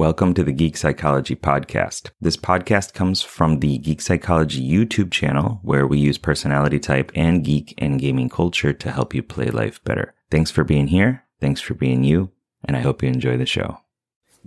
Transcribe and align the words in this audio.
Welcome 0.00 0.32
to 0.32 0.42
the 0.42 0.52
Geek 0.52 0.78
Psychology 0.78 1.36
Podcast. 1.36 2.08
This 2.22 2.38
podcast 2.38 2.94
comes 2.94 3.20
from 3.20 3.60
the 3.60 3.76
Geek 3.76 4.00
Psychology 4.00 4.66
YouTube 4.66 5.10
channel, 5.10 5.60
where 5.62 5.86
we 5.86 5.98
use 5.98 6.16
personality 6.16 6.78
type 6.78 7.12
and 7.14 7.44
geek 7.44 7.74
and 7.76 8.00
gaming 8.00 8.30
culture 8.30 8.72
to 8.72 8.90
help 8.90 9.14
you 9.14 9.22
play 9.22 9.50
life 9.50 9.84
better. 9.84 10.14
Thanks 10.30 10.50
for 10.50 10.64
being 10.64 10.86
here. 10.86 11.24
Thanks 11.38 11.60
for 11.60 11.74
being 11.74 12.02
you. 12.02 12.30
And 12.64 12.78
I 12.78 12.80
hope 12.80 13.02
you 13.02 13.10
enjoy 13.10 13.36
the 13.36 13.44
show. 13.44 13.76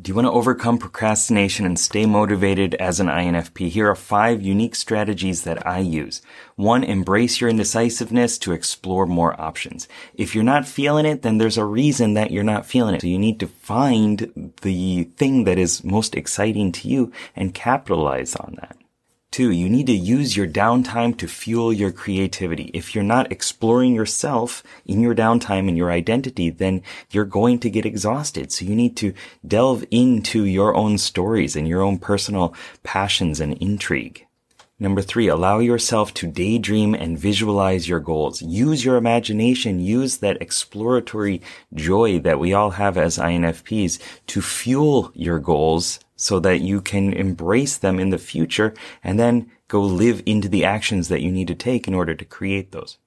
Do 0.02 0.10
you 0.10 0.16
want 0.16 0.26
to 0.26 0.32
overcome 0.32 0.80
procrastination 0.80 1.68
and 1.68 1.78
stay 1.78 2.08
motivated 2.08 2.74
as 2.76 3.00
an 3.00 3.06
INFP? 3.06 3.70
Here 3.70 3.88
are 3.92 3.96
five 3.96 4.42
unique 4.42 4.74
strategies 4.74 5.44
that 5.44 5.68
I 5.68 5.80
use. 5.80 6.24
One, 6.56 6.84
embrace 6.84 7.40
your 7.40 7.52
indecisiveness 7.52 8.40
to 8.40 8.54
explore 8.54 9.06
more 9.06 9.40
options. 9.40 9.88
If 10.16 10.34
you're 10.34 10.44
not 10.44 10.68
feeling 10.68 11.06
it, 11.06 11.22
then 11.22 11.38
there's 11.38 11.60
a 11.60 11.66
reason 11.66 12.16
that 12.16 12.32
you're 12.32 12.44
not 12.44 12.66
feeling 12.66 12.96
it. 12.96 13.02
So 13.02 13.08
you 13.08 13.20
need 13.20 13.40
to 13.42 13.48
find 13.48 14.52
the 14.64 15.04
thing 15.16 15.44
that 15.44 15.60
is 15.60 15.84
most 15.84 16.16
exciting 16.16 16.72
to 16.72 16.88
you 16.88 17.12
and 17.36 17.54
capitalize 17.54 18.36
on 18.36 18.58
that. 18.62 18.76
Two, 19.34 19.50
you 19.50 19.68
need 19.68 19.88
to 19.88 19.94
use 19.94 20.38
your 20.38 20.46
downtime 20.46 21.18
to 21.18 21.28
fuel 21.28 21.74
your 21.74 21.92
creativity. 21.92 22.70
If 22.72 22.94
you're 22.94 23.04
not 23.04 23.32
exploring 23.32 23.96
yourself 23.96 24.62
in 24.86 25.00
your 25.00 25.16
downtime 25.16 25.68
and 25.68 25.76
your 25.76 25.90
identity, 25.90 26.52
then 26.52 26.84
you're 27.10 27.26
going 27.26 27.58
to 27.62 27.72
get 27.72 27.84
exhausted. 27.84 28.52
So 28.52 28.64
you 28.64 28.76
need 28.76 28.96
to 28.98 29.16
delve 29.44 29.86
into 29.90 30.46
your 30.46 30.76
own 30.76 31.00
stories 31.00 31.56
and 31.56 31.68
your 31.68 31.82
own 31.82 31.98
personal 31.98 32.54
passions 32.84 33.40
and 33.40 33.54
intrigue. 33.58 34.28
Number 34.80 35.02
three, 35.02 35.28
allow 35.28 35.60
yourself 35.60 36.14
to 36.16 36.28
daydream 36.28 36.96
and 36.96 37.18
visualize 37.18 37.88
your 37.88 38.00
goals. 38.00 38.42
Use 38.42 38.84
your 38.84 38.98
imagination, 38.98 39.80
use 39.80 40.18
that 40.18 40.42
exploratory 40.42 41.42
joy 41.74 42.20
that 42.20 42.40
we 42.40 42.54
all 42.54 42.72
have 42.72 42.98
as 42.98 43.18
INFPs 43.18 44.00
to 44.28 44.42
fuel 44.42 45.12
your 45.14 45.40
goals 45.40 46.00
so 46.16 46.40
that 46.40 46.62
you 46.62 46.82
can 46.82 47.14
embrace 47.14 47.78
them 47.78 48.00
in 48.00 48.10
the 48.10 48.18
future 48.18 48.74
and 49.04 49.20
then 49.20 49.52
go 49.68 49.82
live 49.82 50.24
into 50.26 50.50
the 50.50 50.66
actions 50.66 51.08
that 51.08 51.22
you 51.22 51.32
need 51.32 51.48
to 51.48 51.56
take 51.56 51.88
in 51.88 51.94
order 51.94 52.16
to 52.16 52.26
create 52.26 52.72
those. 52.72 52.98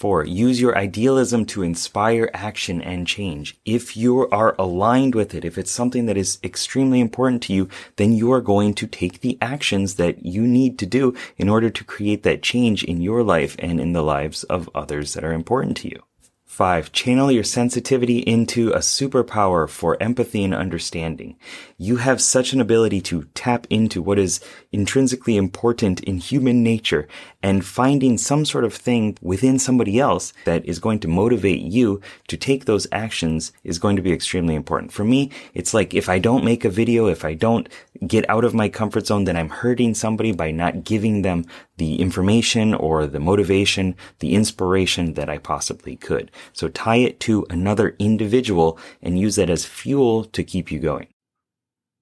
Four, 0.00 0.24
use 0.24 0.62
your 0.62 0.78
idealism 0.78 1.44
to 1.52 1.62
inspire 1.62 2.30
action 2.32 2.80
and 2.80 3.06
change. 3.06 3.58
If 3.66 3.98
you 3.98 4.30
are 4.30 4.56
aligned 4.58 5.14
with 5.14 5.34
it, 5.34 5.44
if 5.44 5.58
it's 5.58 5.70
something 5.70 6.06
that 6.06 6.16
is 6.16 6.38
extremely 6.42 7.00
important 7.00 7.42
to 7.42 7.52
you, 7.52 7.68
then 7.96 8.14
you 8.14 8.32
are 8.32 8.40
going 8.40 8.72
to 8.76 8.86
take 8.86 9.20
the 9.20 9.36
actions 9.42 9.96
that 9.96 10.24
you 10.24 10.46
need 10.46 10.78
to 10.78 10.86
do 10.86 11.14
in 11.36 11.50
order 11.50 11.68
to 11.68 11.84
create 11.84 12.22
that 12.22 12.42
change 12.42 12.82
in 12.82 13.02
your 13.02 13.22
life 13.22 13.56
and 13.58 13.78
in 13.78 13.92
the 13.92 14.02
lives 14.02 14.42
of 14.44 14.70
others 14.74 15.12
that 15.12 15.22
are 15.22 15.34
important 15.34 15.76
to 15.76 15.90
you. 15.90 16.02
Five, 16.50 16.90
channel 16.90 17.30
your 17.30 17.44
sensitivity 17.44 18.18
into 18.18 18.72
a 18.72 18.80
superpower 18.80 19.68
for 19.68 19.96
empathy 20.02 20.42
and 20.42 20.52
understanding. 20.52 21.36
You 21.78 21.98
have 21.98 22.20
such 22.20 22.52
an 22.52 22.60
ability 22.60 23.00
to 23.02 23.28
tap 23.34 23.68
into 23.70 24.02
what 24.02 24.18
is 24.18 24.40
intrinsically 24.72 25.36
important 25.36 26.00
in 26.00 26.18
human 26.18 26.64
nature 26.64 27.06
and 27.40 27.64
finding 27.64 28.18
some 28.18 28.44
sort 28.44 28.64
of 28.64 28.74
thing 28.74 29.16
within 29.22 29.60
somebody 29.60 30.00
else 30.00 30.32
that 30.44 30.66
is 30.66 30.80
going 30.80 30.98
to 30.98 31.08
motivate 31.08 31.60
you 31.60 32.00
to 32.26 32.36
take 32.36 32.64
those 32.64 32.88
actions 32.90 33.52
is 33.62 33.78
going 33.78 33.94
to 33.94 34.02
be 34.02 34.12
extremely 34.12 34.56
important. 34.56 34.92
For 34.92 35.04
me, 35.04 35.30
it's 35.54 35.72
like 35.72 35.94
if 35.94 36.08
I 36.08 36.18
don't 36.18 36.44
make 36.44 36.64
a 36.64 36.68
video, 36.68 37.06
if 37.06 37.24
I 37.24 37.32
don't 37.32 37.68
get 38.06 38.28
out 38.28 38.44
of 38.44 38.54
my 38.54 38.68
comfort 38.68 39.06
zone, 39.06 39.24
then 39.24 39.36
I'm 39.36 39.48
hurting 39.48 39.94
somebody 39.94 40.32
by 40.32 40.50
not 40.50 40.84
giving 40.84 41.22
them 41.22 41.44
the 41.76 42.00
information 42.00 42.74
or 42.74 43.06
the 43.06 43.20
motivation, 43.20 43.96
the 44.18 44.34
inspiration 44.34 45.14
that 45.14 45.28
I 45.28 45.38
possibly 45.38 45.96
could. 45.96 46.30
So 46.52 46.68
tie 46.68 46.96
it 46.96 47.20
to 47.20 47.46
another 47.50 47.96
individual 47.98 48.78
and 49.02 49.18
use 49.18 49.36
that 49.36 49.50
as 49.50 49.64
fuel 49.64 50.24
to 50.24 50.44
keep 50.44 50.70
you 50.70 50.78
going. 50.78 51.08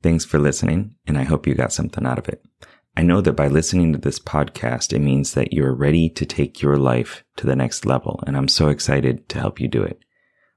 Thanks 0.03 0.25
for 0.25 0.39
listening, 0.39 0.95
and 1.07 1.19
I 1.19 1.25
hope 1.25 1.47
you 1.47 1.55
got 1.55 1.73
something 1.73 2.07
out 2.07 2.19
of 2.19 2.29
it. 2.29 2.45
I 2.97 3.03
know 3.03 3.21
that 3.21 3.33
by 3.33 3.49
listening 3.49 3.93
to 3.93 3.99
this 3.99 4.19
podcast, 4.19 4.93
it 4.93 5.01
means 5.01 5.35
that 5.35 5.53
you're 5.53 5.75
ready 5.75 6.09
to 6.11 6.27
take 6.27 6.63
your 6.63 6.77
life 6.77 7.25
to 7.37 7.47
the 7.47 7.57
next 7.57 7.85
level, 7.85 8.23
and 8.27 8.37
I'm 8.37 8.49
so 8.49 8.69
excited 8.69 9.29
to 9.29 9.39
help 9.39 9.61
you 9.61 9.69
do 9.69 9.83
it. 9.83 10.01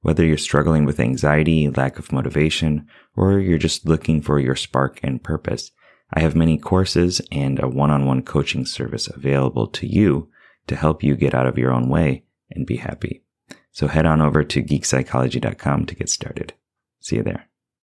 Whether 0.01 0.25
you're 0.25 0.37
struggling 0.37 0.85
with 0.85 0.99
anxiety, 0.99 1.69
lack 1.69 1.99
of 1.99 2.11
motivation, 2.11 2.87
or 3.15 3.39
you're 3.39 3.57
just 3.57 3.85
looking 3.85 4.21
for 4.21 4.39
your 4.39 4.55
spark 4.55 4.99
and 5.03 5.23
purpose, 5.23 5.71
I 6.13 6.21
have 6.21 6.35
many 6.35 6.57
courses 6.57 7.21
and 7.31 7.61
a 7.61 7.67
one-on-one 7.67 8.23
coaching 8.23 8.65
service 8.65 9.07
available 9.07 9.67
to 9.67 9.87
you 9.87 10.29
to 10.67 10.75
help 10.75 11.03
you 11.03 11.15
get 11.15 11.35
out 11.35 11.47
of 11.47 11.57
your 11.57 11.71
own 11.71 11.87
way 11.87 12.23
and 12.49 12.65
be 12.65 12.77
happy. 12.77 13.23
So 13.71 13.87
head 13.87 14.05
on 14.05 14.21
over 14.21 14.43
to 14.43 14.63
geekpsychology.com 14.63 15.85
to 15.85 15.95
get 15.95 16.09
started. 16.09 16.53
See 16.99 17.17
you 17.17 17.23
there. 17.23 17.50